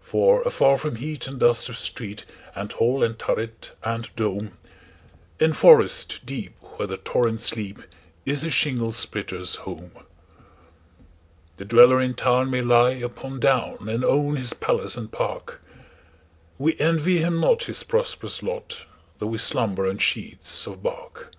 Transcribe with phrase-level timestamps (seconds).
[0.00, 4.52] For afar from heat and dust of street, And hall and turret, and dome,
[5.38, 7.80] In forest deep, where the torrents leap,
[8.24, 9.90] Is the shingle splitter's home.
[11.58, 17.18] The dweller in town may lie upon down, And own his palace and park:We envy
[17.18, 18.86] him not his prosperous lot,
[19.18, 21.32] Though we slumber on sheets of bark.